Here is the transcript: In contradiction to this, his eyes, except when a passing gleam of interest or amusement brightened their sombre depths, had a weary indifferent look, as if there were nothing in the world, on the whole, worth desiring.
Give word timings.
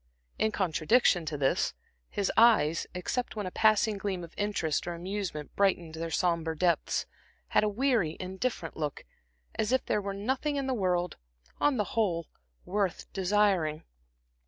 In 0.39 0.51
contradiction 0.51 1.27
to 1.27 1.37
this, 1.37 1.75
his 2.09 2.31
eyes, 2.35 2.87
except 2.95 3.35
when 3.35 3.45
a 3.45 3.51
passing 3.51 3.99
gleam 3.99 4.23
of 4.23 4.33
interest 4.35 4.87
or 4.87 4.95
amusement 4.95 5.55
brightened 5.55 5.93
their 5.93 6.09
sombre 6.09 6.57
depths, 6.57 7.05
had 7.49 7.63
a 7.63 7.69
weary 7.69 8.17
indifferent 8.19 8.75
look, 8.75 9.05
as 9.53 9.71
if 9.71 9.85
there 9.85 10.01
were 10.01 10.15
nothing 10.15 10.55
in 10.55 10.65
the 10.65 10.73
world, 10.73 11.17
on 11.59 11.77
the 11.77 11.83
whole, 11.93 12.25
worth 12.65 13.13
desiring. 13.13 13.83